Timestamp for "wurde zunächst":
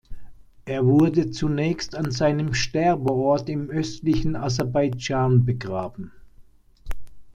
0.87-1.93